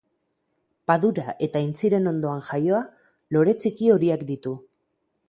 Padura 0.91 1.35
eta 1.47 1.61
aintziren 1.65 2.11
ondoan 2.13 2.41
jaioa, 2.47 2.79
lore 3.37 3.55
txiki 3.65 3.93
horiak 3.97 4.25
ditu. 4.33 4.57